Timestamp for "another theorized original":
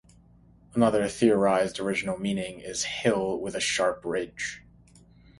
0.73-2.17